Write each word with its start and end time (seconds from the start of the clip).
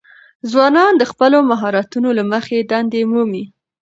ځوانان 0.51 0.91
د 0.97 1.03
خپلو 1.11 1.37
مهارتونو 1.51 2.09
له 2.17 2.23
مخې 2.31 2.57
دندې 2.71 3.01
مومي. 3.11 3.43